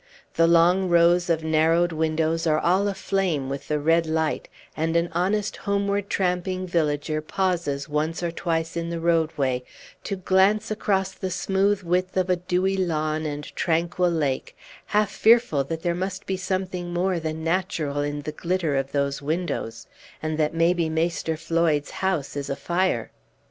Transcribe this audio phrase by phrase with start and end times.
[0.33, 5.09] The long rows of narrow windows are all aflame with the red light, and an
[5.11, 9.61] honest homeward tramping villager pauses once or twice in the roadway
[10.05, 15.83] to glance across the smooth width of dewy lawn and tranquil lake, half fearful that
[15.83, 19.85] there must be something more than natural in the glitter of those windows,
[20.19, 23.11] and that may be Maister Floyd's house is afire.